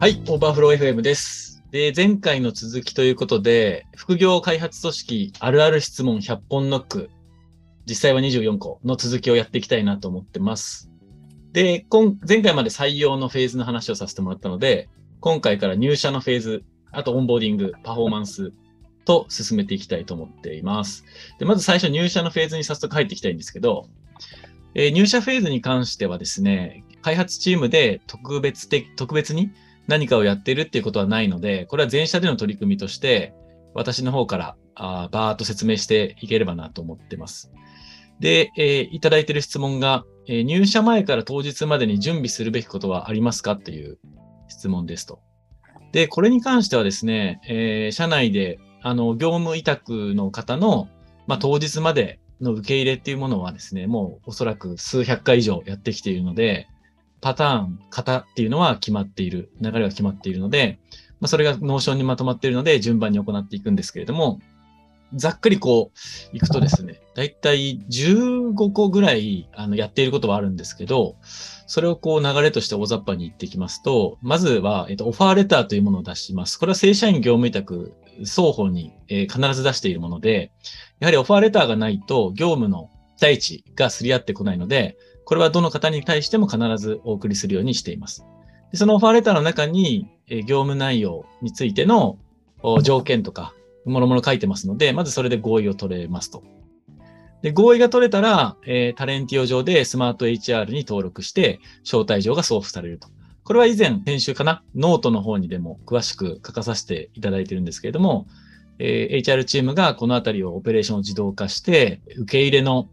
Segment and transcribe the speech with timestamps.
[0.00, 1.62] はい、オーバーフロー FM です。
[1.70, 7.10] で、前回の続きということで、副業開発組織あるある質問100本ノック、
[7.84, 10.90] 実際は24個の続きをやっていきたいなと思ってます。
[11.52, 14.88] で、今前回まで採用のフェーズの話をさせてもらったので、
[15.20, 18.54] 今回から入社のフェーズ、あとオンボーディング、パフォーマンス
[19.04, 21.04] と進めていきたいと思っています。
[21.38, 23.86] で、まず最初入社のフェーズに早速入っていきたいんですけど、
[24.74, 29.50] えー入社フェーズに関してはですね、開発チームで特別的、特別に
[29.86, 33.34] 何かをやってるっていうことはないので、これは全社での取り組みとして、
[33.74, 37.50] 私の方からあーバーっと説明していければなと思ってます。
[38.20, 43.98] で、えーいただいている質問が、えー入社前から当日までに準備するべきことはありますかっていう
[44.48, 45.20] 質問ですと。
[45.92, 50.88] で、これに関してはですね、えー社内で、あの、業務委託の方の、
[51.26, 56.66] まあ、当日までの受け入れっていうものはですね、もうおそらく数百回以上やってきているので、
[57.20, 60.78] パターン、型っていうのは決まっている、流れは決まっているので、
[61.20, 64.40] まあ、それが Notion にまとまっているので、順番に行っていくんですけれども、
[65.14, 65.90] ざっくりこ
[66.32, 71.16] う、いくとですね、だいたい15個ぐらいあのやっていることはあるんですけど、
[71.66, 76.58] それをこう流れとして大雑把に言っていきますと、まずは、えっと、オファーレターというものを出します。
[76.58, 77.92] これは正社員業務委託
[78.24, 80.52] 双方に、えー必ず出しているもので、
[81.00, 84.96] やはりオファーレターがないと業務の期待値がすり合ってこないので、
[85.30, 88.26] これはどの方に対しても必ずお送りするようにしています。
[88.72, 92.18] でそのオファーレターの中に、えー業務内容についての
[92.62, 96.42] お条件とか、もろもろ書いてますので、まずそれで合意を取れますと。
[97.42, 103.06] で、合意が取れたら、えー Talentio 上でスマート HR に登録して、招待状が送付されると。
[103.44, 108.26] これは以前、先週かな、ノートの方にでも詳しく書かさせていただいているんですけれども、
[108.80, 112.88] えー HR チームがこのあたりをオペレーションを自動化して、受け入れの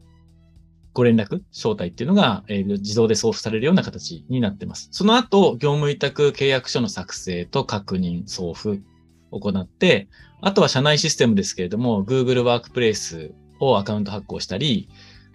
[0.98, 4.90] ご連絡、招待っていうのが、えー自動で送付されるような形になってます。
[4.92, 8.82] その後、業務委託契約書の作成と確認、送付
[9.30, 10.08] を行って、
[10.42, 14.90] あとは社内システムですけれども、Google ワークプレイスをアカウント発行したり、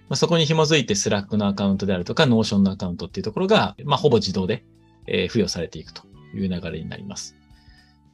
[0.09, 4.65] まあ、そこに紐づいて Slack のアカウントであるとか、Notion のアカウントっていうところが、まあ、ほぼ自動で、
[5.07, 6.03] えー付与されていくと
[6.35, 7.37] いう流れになります。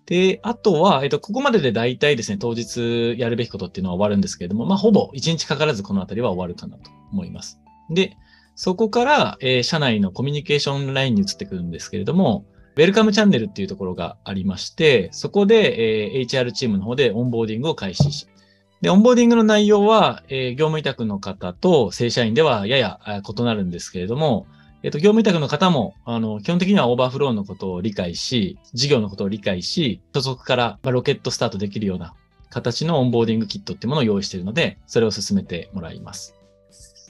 [0.09, 7.61] で、あとは、えっと、ここまでで大体ですね、当日やるべきことっていうのは終わるんですけれども、まあ、ほぼ1日かからずこのあたりは終わるかなと思います。
[7.91, 8.17] で、
[8.55, 12.47] そこから、えー社内のコミュニケーションラインに移ってくるんですけれども、
[12.77, 18.27] ウェルカムチャンネルっていうところがありまして、そこで、えー HR チームの方でオンボーディングを開始し、
[18.81, 24.47] で、オンボーディングの内容は、えー業務委託の方と正社員ではやや異なるんですけれども、
[24.83, 32.15] えっ、と、業務委託の方も、あの、基本的には overflow のことを理解し、事業のことを理解し、初速からロケットスタートできるような
[32.49, 36.34] 形のオンボーディングキットっていうものを用意しているので、それを進めてもらいます。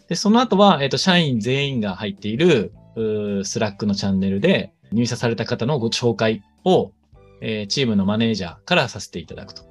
[0.08, 2.72] で、その後は、えっ、と、社員全員が入っている、
[3.44, 6.92] Slack のチャンネルで入社された方のご紹介を、
[7.40, 9.62] えーチームのマネージャーからさせていただくと。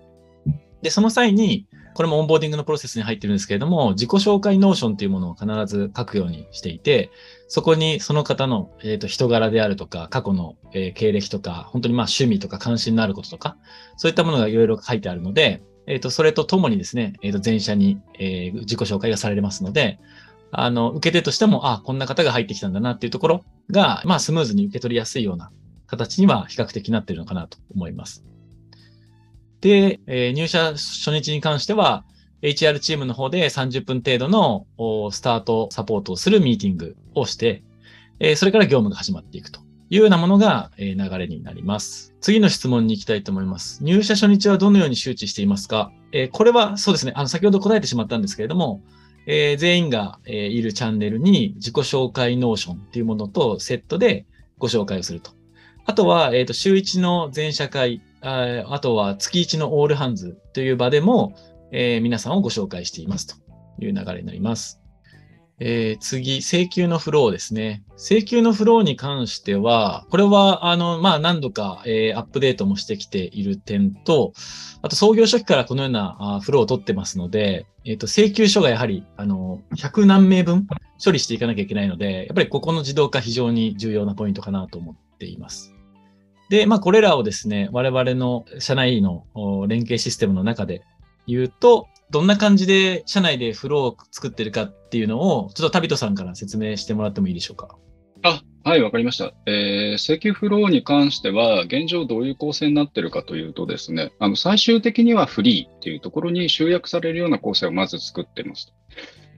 [0.82, 1.66] で、その際に、
[1.96, 7.10] これもオンボーディングのプロセスに入ってるんですけれども、自己紹介 Notion というものを必ず書くようにしていて、
[7.48, 13.58] そこにその方の、えーと人柄であるとか、過去の、えー経歴とか、本当にまあ趣味とか関心のあることとか、
[13.96, 20.00] そういったものがいろいろ書いてあるので、えっ、と、それとともにですね、えっ、と、全社に、えー自己紹介がされますので、
[20.52, 25.52] あの、受け手としても、あ、こんな方が入ってきたんだなっていうところが、まあ、スムーズに受け取りやすいような
[25.88, 28.26] 形には比較的なっているのかなと思います。
[29.62, 32.04] で、えー入社初日に関しては、
[32.42, 34.68] HR チームの方で30分程度の
[35.12, 37.64] スタートサポートをするミーティングをして、
[38.20, 42.16] えそれから業務が始まっていくというようなものが、え流れになります。
[42.20, 43.84] 次の質問に行きたいと思います。
[43.84, 48.82] 入社初日はどのように周知していますか、えこれはそうですね、あの先ほど答えてしまったんですけれども、
[49.28, 54.26] えー全員が、えいるチャンネルに自己紹介 Notion っていうものとセットで
[54.58, 55.32] ご紹介をすると。
[55.86, 61.36] あとは、えっ、と、週1の全社会、ああとは月1のオールハンズという場でも、
[61.72, 63.36] えー皆さんをご紹介していますと
[63.80, 64.82] いう流れになります。
[65.60, 67.84] えー次、請求のフローですね。
[67.98, 74.34] 請求のフローに関しては、これは、あの、まあ、何度か、えーアップデートもしてきている点と、
[74.84, 80.68] あと創業初期からこのようなあフローを取ってますので、えっ、と、請求書がやはり、あの、100何名分
[81.04, 85.74] 処理していかなきゃいけないので、やっぱりここの自動化非常に重要なポイントかなと思っています。
[86.50, 89.26] で、まあ、これらをですね、我々の社内の
[89.68, 90.84] 連携システムの中で
[91.26, 97.78] 言うと、どんな感じで社内でフローを作ってるかっていうのを、ちょっとタビトさんから説明してもらってもいいでしょうか？
[98.24, 99.34] あ、はい、わかりました。
[99.46, 108.74] えー、請求フローに関しては、現状どういう構成になってるかというとですね、あの、最終的にはフリーっていうところに集約されるような構成をまず作ってます。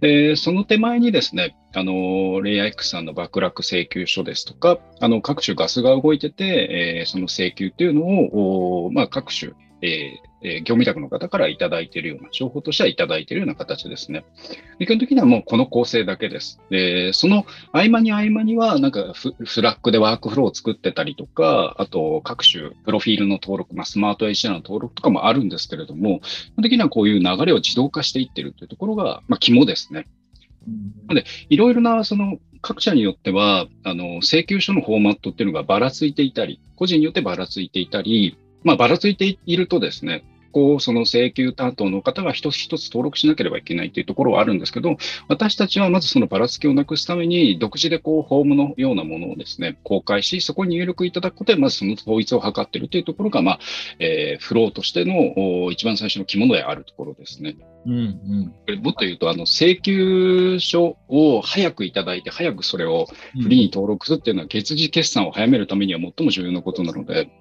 [0.02, 14.26] で、その手前にですね、あの、レイヤー X さんの爆落請求書ですとか、あの、各種ガスが動いてて、えー、その請求っていうのを、まあ、各種、えー、えー、業務委託の方からいただいているような、情報としてはいただいているような形ですね。
[14.80, 16.60] 基本的にはもうこの構成だけです。
[16.70, 30.08] で、その合間に合間には、なんかフラックでワークフローを作ってたりとか、あと各種プロフィールの登録、まあ、スマート HR の登録とかもあるんですけれども、基本的にはこういう流れを自動化していってるというところが、まあ、肝ですね。
[31.08, 44.98] なので、いろいろなその各社によっては、あの請求書のフォーマットっていうのがばらついていたり、個人によってばらついていたり、まあ、ばらついているとですね、こう、その請求担当の方が一つ一つ登録しなければいけないというところはあるんですけど、
[45.28, 53.60] 私たちはまずそのばらつきをなくすために、独自でこう、フォームのようなものをですね、公開し、そこに入力いただくことで、まずその統一を図っているというところが、まあ、
[54.00, 57.56] えー、フローとしての一番最初の肝であるところですね。
[57.86, 57.94] うん
[58.68, 63.08] うん、もっと言うと、あの請求書を早くいただいて、早くそれを
[63.42, 67.32] フリーに登録するっていうのは、月次決算を早めるためには最も重要なことなので、こ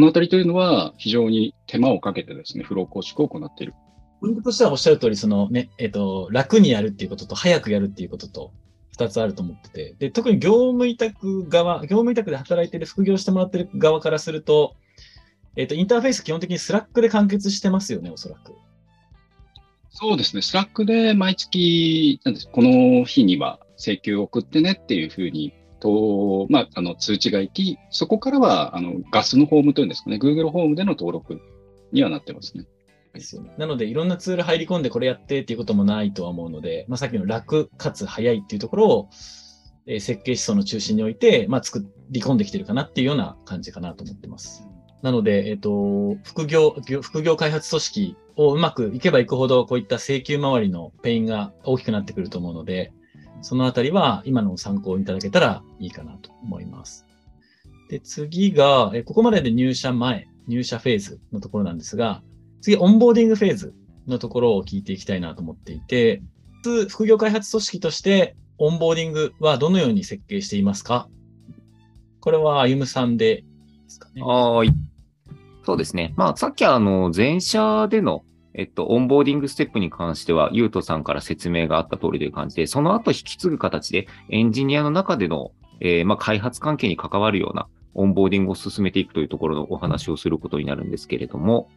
[0.00, 3.74] のあたりというのは非常に手間をかけてですね、フロー構築を行っている。
[4.20, 8.52] ポイントとしてはおっしゃる通り、そのね、えっ、ー、と、楽にやるっていうことと、早くやるっていうことと、
[8.92, 14.74] 二つあると思ってて、で、特に業務委託側、業務委託で働いてる、副業してもらってる側からすると、
[15.56, 18.54] えっ、ー、と、インターフェース基本的に Slack で完結してますよね、おそらく。
[19.90, 31.40] そうですね、 Slack で毎月、なんですこの日には請求を送ってねっていうふうにと、まあ、あの通知が行き、そこからはあのガスのフォームというんですかね、Google ホームでの登録
[31.92, 32.64] にはなってますね。
[33.12, 33.52] ですよね。
[33.58, 39.08] なので、いろんなツール入り込んでこれやってっていうこともないとは思うので、まあ、さっきの楽かつ早いっていうところを、
[39.86, 44.64] えー、設計思想の中心において、まあ、作り込んできてるかなっていうような感じかなと思ってます。
[45.02, 52.92] なので、えっ、ー、と、副業、副業開発組織をうまくいけばいくほど、こういった請求周りのペインが大きくなってくると思うので、
[53.42, 57.06] そのあたりは今の参考いただけたらいいかなと思います。
[57.88, 62.22] で、次が、ここまでで入社前、入社フェーズのところなんですが、
[62.60, 63.74] 次、オンボーディングフェーズ
[64.06, 66.22] のところを聞いていきたいなと思っていて、
[66.88, 71.08] 副業開発組織として、オンボーディングはどのように設計していますか？
[72.20, 74.22] これは、あゆむさんでいいですかね？
[74.22, 74.72] はい。
[75.64, 76.12] そうですね。
[76.16, 78.22] まあ、さっきあの、全社での
[78.54, 91.68] えっと、オンボーディングステップに関しては、ゆうとさんから説明があった通りという感じで、その後引き継ぐ形で、エンジニアの中での、えー、まあ、開発関係に関わるようなオンボーディングを進めていくというところのお話をすることになるんですけれども、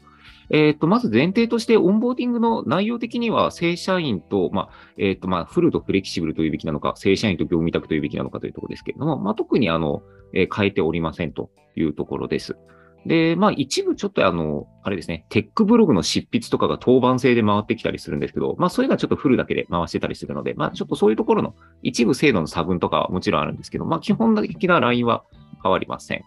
[0.50, 10.04] えっ、と、まず前提として、オンボーディングの内容的には、正社員と、まあ、えっ、と、まあ、フルとフレキシブルというべきなのか、正社員と業務委託というべきなのかというところですけれども、まあ、特に、あの、
[10.34, 12.58] えー、変えておりませんというところです。
[13.06, 25.24] で、まあ一部ちょっとあの、あれですね、テックブログの執筆とかが当番制で回ってきたりするんですけど、まあそれがちょっとフルだけで回してたりするので、まあちょっとそういうところの一部制度の差分とかはもちろんあるんですけど、まあ基本的なラインは
[25.62, 26.24] 変わりません。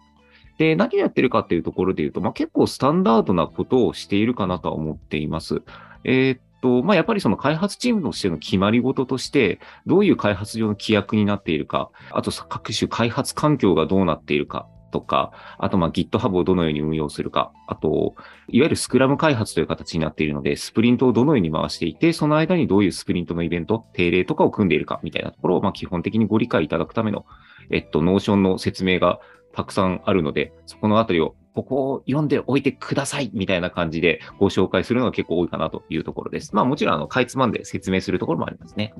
[0.57, 5.61] で、何をやってるかっていうところで言うと、まあ結構スタンダードなことをしているかなとは思っています。
[6.03, 14.67] えー、っと、まあ、やっぱりその開発チームとしての決まり事として、どういう開発上の規約になっているか、あと各種開発環境がどうなっているか、
[14.97, 18.15] とか、あとまあ GitHub をどのように運用するか、あと、
[18.47, 27.25] いわゆるスクラム開発という形になっているので、スプリントをどのように回していて、その間にどういうスプリントのイベント、定例とかを組んでいるかみたいなところを、まあ基本的にご理解いただくための、
[27.69, 29.19] えっと、 Notion の説明が
[29.53, 36.55] たくさんあるので、そこのあたりをここを読んでおいてくださいみたいな感じでご紹介するのが結構多いかなというところです。
[36.55, 38.93] まあもちろん、あの、かいつまんで説明するところもありますね。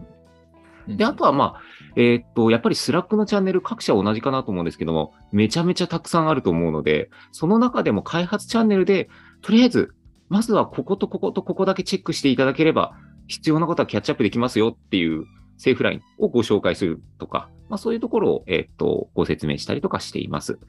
[0.88, 1.62] で、あとはまあ、
[1.96, 9.10] えー、っと、やっぱり Slack のチャンネル各社同じかなと思うんですけども、めちゃめちゃたくさんあると思うので、その中でも開発チャンネルで、
[9.41, 9.94] とりあえず、
[10.29, 12.94] まずはこことこことここだけチェックしていただければ、
[13.27, 15.25] 必要なことはキャッチアップできますよっていう
[15.58, 20.60] セーフラインをご紹介するとか、まあ、そういうところを、え、っと、ご説明したりとかしています。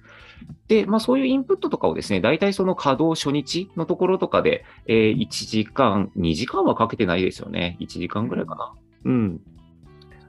[0.66, 7.76] で、まあ、そういうインプットとかをですね、大体その稼働初日のところとかで、えー、1時間、2時間はかけてないですよね。
[7.80, 8.72] 1時間ぐらいかな。
[9.04, 9.40] うん。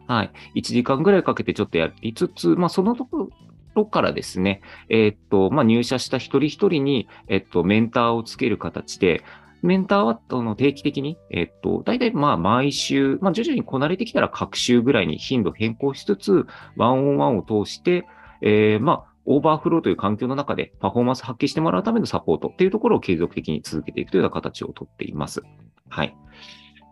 [0.10, 0.32] はい。
[0.56, 3.30] 1時間ぐらいかけてちょっとやりつつ、まあ、そのとこ
[3.75, 9.22] ろからですね、えー、っと、まあ、入社した一人一人に、えっと、メンターをつける形で、
[9.62, 18.08] メンターはの定期的に、えっと、大体まあ毎週、まあ徐々にこなれてきたら隔週ぐらいに頻度変更しつつ、ワンオンワンを通して、
[18.42, 25.44] えー、まあ、 overflow という環境の中でパフォーマンス発揮してもらうためのサポートっていうところを継続的に続けていくというような形をとっています。
[25.88, 26.16] はい。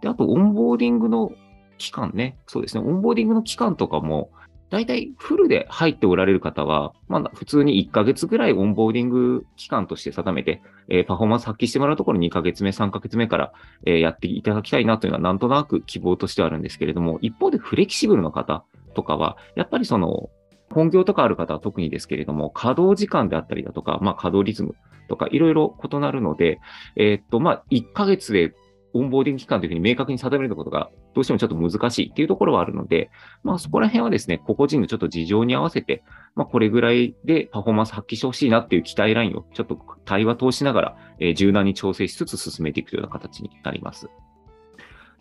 [0.02, 1.32] で、あと、オンボーディングの
[1.77, 4.31] 期間ね、そうですね、オンボーディングの期間とかも、
[4.69, 13.53] 大体フルで入っておられる方は、まあ、普通に1ヶ月ぐらいオンボーディング期間として定めて、えー、パフォーマンス発揮してもらうところ2ヶ月目、3ヶ月目から、
[13.86, 20.29] えー、やっていただきたいなというのはなんとなく希望としてはあるんですけれども、一方でフレキシブルの方とかは、やっぱりその、
[20.69, 24.75] 本業とかある方は特にですけれども、稼働時間であったりだとか、まあ、稼働リズム
[25.07, 26.60] とかいろいろ異なるので、
[26.98, 28.53] えー、っと、まあ、1ヶ月で
[28.98, 33.10] オンボーディング期間というふうに明確に定めることがどうしてもちょっと難しいっていうところはあるので、
[33.44, 36.04] まあそこら辺はですね、個々人のちょっと事情に合わせて、
[36.36, 44.10] まあこれぐらいでパフォーマンス発揮してほしいなっていう期待ラインをちょっと対話通しながら、えー、柔軟に調整しつつ進めていくというような形になります。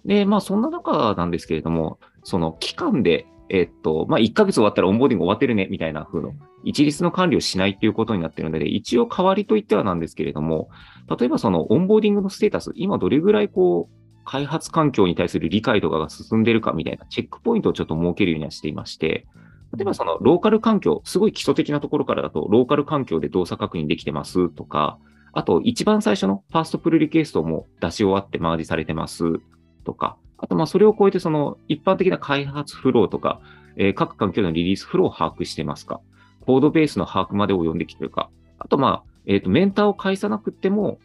[0.05, 6.33] で、まあそんな中なんですけれども、その期間でえっと、まあ、1ヶ月終わったらオンボーディング終わってるね、みたいな風の、
[6.65, 10.69] 一律の管理をしないっていうことになってるので、一応代わりといってはなんですけれども、
[11.19, 19.27] 例えばそのオンボーディングのステータス、今どれぐらいこう、開発環境に対する理解とかが進んでるかみたいなチェックポイントをちょっと設けるようにはしていまして、
[19.77, 24.99] 例えばそのローカル環境、すごい基礎的なところからだと、ローカル環境で動作確認できてますとか、
[25.33, 29.25] あと一番最初のファーストプルリクエストも出し終わってマージされてます
[29.85, 33.41] とか、あとまあそれを超えてその一般的な開発フローとか、
[33.77, 36.01] えー、各環境のリリースフローを把握してますか？
[36.45, 38.31] コードベースの把握まで及んできてるか？
[38.59, 40.99] あとまあ、えっ、ー、と、メンターを介さなくても、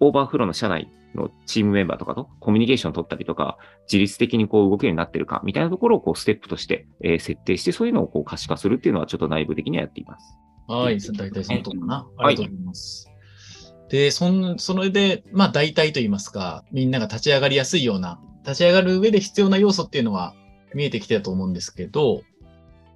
[0.00, 10.38] オーバーフローの社内のチームメンバーとかとコミュニケーションを取ったりとか、自律的にこう動けるようになってるかみたいなところをこうステップとして、えー、設定して、そういうのをこう可視化するっていうのはちょっと内部的にはやっています。
[10.66, 12.06] はい、大体そのとこかな。
[12.18, 13.06] ありがとうございます。
[13.06, 20.34] はい、で、そん、それで、まあ大体と言いますか、みんなが立ち上がりやすいような、立ち上がる上で必要な要素っていうのは
[20.74, 22.22] 見えてきてたと思うんですけど、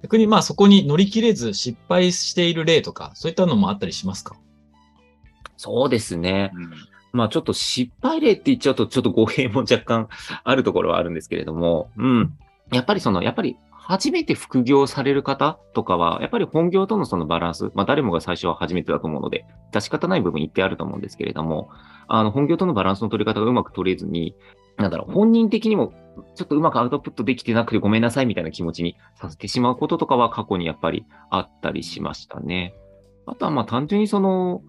[0.03, 4.35] 逆にまあそこに乗り切れず失敗している例とか、そういったのもあったりしますか？
[5.57, 6.51] そうですね。
[6.53, 6.71] うん
[7.11, 10.09] まあちょっと失敗例って言っちゃうとちょっと語弊も若干
[10.43, 12.37] あるところはあるんですけれども、うん。
[12.71, 21.71] やっぱりその、やっぱり初めて副業される方とかは、やっぱり本業とのそのバランス、まあ誰もが最初は初めてだと思うので、出し方ない部分言ってあると思うんですけれども、
[22.09, 24.35] あの、本業とのバランスの取り方がうまく取れずに、
[24.77, 25.93] なんだろう、本人的にも
[26.35, 32.73] ちょっとうまくアウトプットできてなくてごめんなさいみたいな気持ちにさせてしまうこととかは過去にやっぱりあったりしましたね。
[33.25, 34.61] あとはまあ単純にその、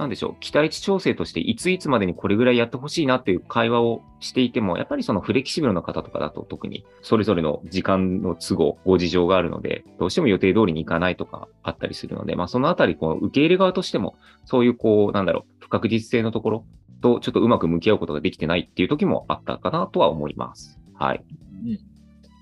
[0.00, 14.16] なんでしょう、期待値調整として、いついつまでにこれぐらいやってほしいなっていう会話をしていても、やっぱりそのフレキシブルな方とかだと特に、それぞれの時間の都合、ご事情があるので、どうしても予定通りにいかないとかあったりするので、まあそのあたり、こう、受け入れ側としても、
[14.46, 16.64] そういうこう、なんだろう、不確実性のところ
[17.02, 20.80] とちょっとうまく向き合うことができてないっていう時もあったかなとは思います。
[20.94, 21.22] はい。
[21.66, 21.78] うん。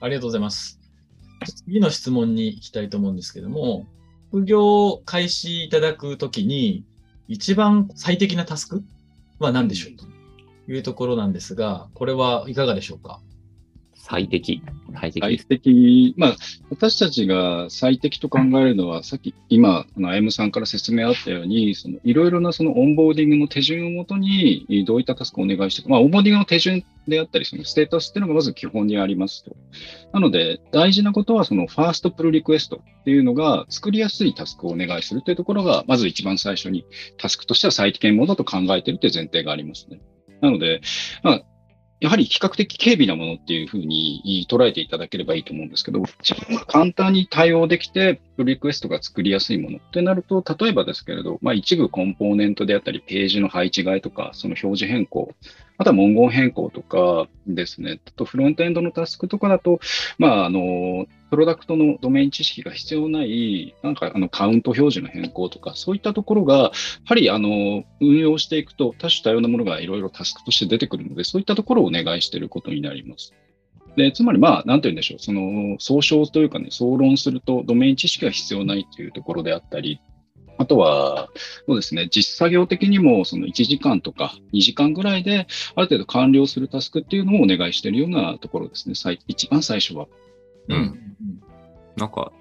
[0.00, 0.78] ありがとうございます。
[1.66, 3.86] 次の質問に行きたいと思うんですけども、
[4.30, 6.84] 副業開始いただくときに、
[7.28, 8.82] 一番最適なタスク
[9.38, 10.06] は何でしょうと
[10.72, 13.20] いうところなんですが、これはいかがでしょうか？
[14.10, 14.62] 最適。
[15.00, 15.20] 最適。
[15.20, 16.14] 最適。
[16.16, 16.36] まあ、
[16.70, 29.54] 私たちが最適と考えるのは、さっき、今、あの、M さんから説明あったように、その、いろいろなそのオンボーディングの手順をもとに、どういったタスクをお願いして、まあ、オンボーディングの手順であったり、そのステータスっていうのがまず基本にありますと。
[30.12, 36.86] なので、大事なことは、その、ファーストプルリクエストっていうのが、作りやすいタスクをお願いするというところが、まず一番最初に
[37.18, 40.00] タスクとしては最適なものだと考えているという前提がありますね。
[40.40, 40.80] なので、
[41.22, 41.42] まあ、
[42.00, 46.02] やはり比較的軽微なものっていうふうに捉えていただければいいと思うんですけど、
[46.68, 55.34] 簡単に対応できて、プリクエストが作りやすいものってなると、例えばですけれど、まあ、一部コンポーネントであったり、ページの配置換えとか、その表示変更、
[55.78, 59.78] あとは文言変更とかですね、とフロントエンドのタスクとかだと、
[60.18, 66.72] まあ、あの、プロダクトのドメイン知識が必要ない、なんかあのカウント表示の変更とか、そういったところが、や
[67.04, 73.32] はりあの運用していくと、多種多様なものがいろいろタスクとして出てくるので、そういったところをお願いしていることになります。
[73.96, 80.00] でつまり、まあ、なんて言うんでしょう、その総称というかね、総論すると、ドメイン知識が必要ないというところであったり、
[80.58, 81.28] あとは、
[81.66, 85.46] そうですね、実作業的にもその1時間とか2時間ぐらいで、
[85.76, 90.06] ある程度完了するタスクっていうのをお願いしているようなところですね、一番最初は。
[90.68, 91.14] うん。
[91.96, 92.32] なんか、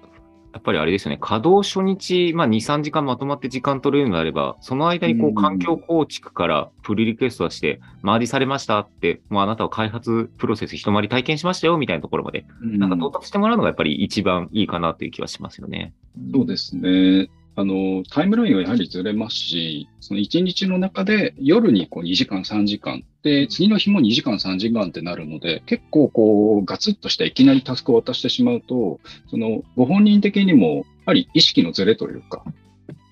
[0.52, 15.92] やっぱりあれですよね、稼働初日、まあ、2、3時間まとまって時間取れるのであれば、その間にこう環境構築からプルリクエストはして、周りされましたって、もうあなたは開発プロセス一回り体験しましたよみたいなところまで、なんか到達してもらうのがやっぱり一番いいかなという気はしますよね。
[16.34, 17.28] そうですね。
[17.58, 32.44] あの、タイムラインはやはりずれますし、その1日の中で夜にこう2時間、3時間、で、次の日も2時間、3時間ってなるので、結構こう、ガツッとしたいきなりタスクを渡してしまうと、その、ご本人的にも、やはり意識のずれというか、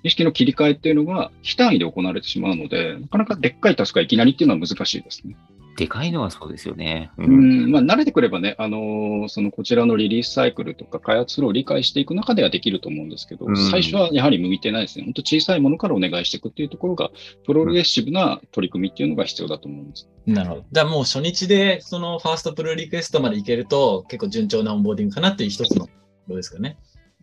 [0.04, 5.34] 意識の切り替えっていうのが非単位で行われてしまうので、なかなかでっかいタスクがいきなりっていうのは難しいですね。
[5.76, 7.10] でかいのはそうですよね。
[7.18, 7.24] う。
[7.24, 15.04] うんん、まあ、慣れてくればね、あのーそのこちらのリリースサイクルとか開発を理解していく中ではできると思うんですけど、うん最初はやはり向いてないですね。
[15.04, 17.10] 本当小さいものからお願いしていくっていうところが、
[17.44, 20.08] プログレッシブな取り組みっていうのが必要だと思うんです。
[20.26, 20.60] なるほど。
[20.72, 25.88] だからもう初日で、そのファーストプルリクエストまでいけると、結構順調なオンボーディングかなっていう一つの、
[26.28, 26.78] どうですかね。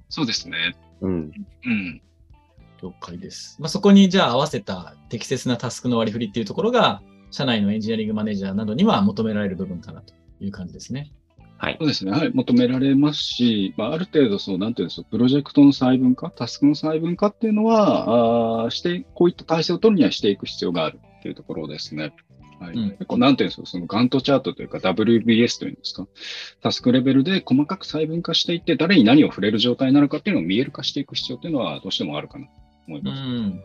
[0.10, 0.76] そうですね。
[1.02, 1.32] うん。
[1.66, 2.02] うん。
[2.82, 3.58] 了解です。
[3.60, 7.02] まあ、そこにじゃあ合わせた適切なタスクの割り振りっていうところが、
[7.34, 11.12] 社内のエンジニアリングマネージャーなどには求められる部分かなという感じですね。
[11.58, 11.86] はいそ。
[11.86, 12.12] うですね。
[12.12, 12.32] はい。
[12.34, 22.14] 求められますし、まあ、ある程度、そう、なんていうんですか、プロジェクトの細分化、タスクの細分化っていうのは、あーして、こういった体制を取るにはしていく必要があるっていうところですね。
[22.60, 22.76] はい。
[22.76, 26.06] うん結構、なんていうんですか、そのガントチャートというか WBS というんですか、
[26.62, 32.52] タスクレベルで細かく細分化していって、誰に何を触れる状態になるかっていうのを見える化していく必要っていうのは、どうしてもあるかなと
[32.88, 33.22] 思いうます。
[33.22, 33.64] ん。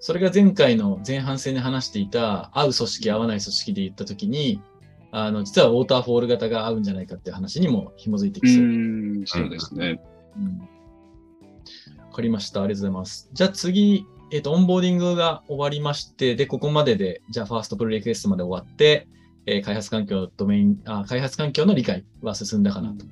[0.00, 4.60] それが前回の前半戦で話していた、合う組織、合わない組織で言ったときに、
[5.10, 8.62] あの、実はウォーターフォール型が合うんじゃないかっていう話にも紐づいてうきそう。
[8.62, 10.00] ーん、そうですね。
[10.36, 10.68] うん
[12.08, 12.62] わかりました。
[12.62, 13.30] ありがとうございます。
[13.32, 19.06] じゃあ次、えっ、と、オンボーディングが終わりまして、で、ここまでで、じゃあファーストプルリクエストまで終わって、
[19.46, 23.06] えー開発環境、ドメインあ、開発環境の理解は進んだかなと